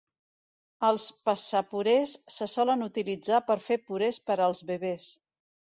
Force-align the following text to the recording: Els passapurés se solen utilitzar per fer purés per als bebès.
Els 0.87 1.03
passapurés 1.29 2.15
se 2.39 2.49
solen 2.57 2.85
utilitzar 2.89 3.45
per 3.53 3.61
fer 3.69 3.81
purés 3.93 4.23
per 4.31 4.43
als 4.49 4.67
bebès. 4.73 5.13